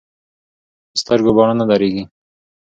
[0.01, 0.03] ـ
[0.93, 2.03] په سترګو باڼه نه درنېږي.